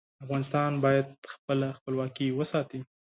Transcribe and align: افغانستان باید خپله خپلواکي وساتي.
افغانستان 0.25 0.71
باید 0.85 1.07
خپله 1.33 1.67
خپلواکي 1.77 2.27
وساتي. 2.39 2.79